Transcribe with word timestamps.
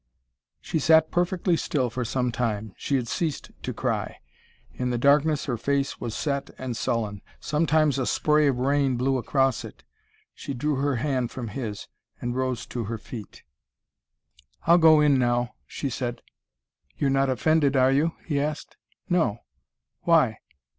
She 0.59 0.79
sat 0.79 1.11
perfectly 1.11 1.55
still 1.55 1.91
for 1.91 2.03
some 2.03 2.31
time. 2.31 2.73
She 2.75 2.95
had 2.95 3.07
ceased 3.07 3.51
to 3.61 3.71
cry. 3.71 4.17
In 4.73 4.89
the 4.89 4.97
darkness 4.97 5.45
her 5.45 5.57
face 5.57 5.99
was 6.01 6.15
set 6.15 6.49
and 6.57 6.75
sullen. 6.75 7.21
Sometimes 7.39 7.99
a 7.99 8.07
spray 8.07 8.47
of 8.47 8.57
rain 8.57 8.97
blew 8.97 9.19
across 9.19 9.63
it. 9.63 9.83
She 10.33 10.55
drew 10.55 10.77
her 10.77 10.95
hand 10.95 11.29
from 11.29 11.49
his, 11.49 11.87
and 12.19 12.35
rose 12.35 12.65
to 12.65 12.85
her 12.85 12.97
feet. 12.97 13.43
"Ill 14.67 14.79
go 14.79 15.01
in 15.01 15.19
now," 15.19 15.53
she 15.67 15.91
said. 15.91 16.23
"You're 16.97 17.11
not 17.11 17.29
offended, 17.29 17.75
are 17.75 17.91
you?" 17.91 18.15
he 18.25 18.39
asked. 18.39 18.77
"No. 19.07 19.43
Why?" 20.01 20.39